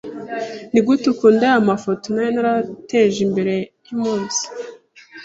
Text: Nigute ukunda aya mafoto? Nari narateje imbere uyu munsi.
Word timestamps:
Nigute 0.71 1.05
ukunda 1.13 1.43
aya 1.49 1.67
mafoto? 1.69 2.05
Nari 2.13 2.29
narateje 2.35 3.19
imbere 3.27 3.53
uyu 3.83 3.95
munsi. 4.01 4.43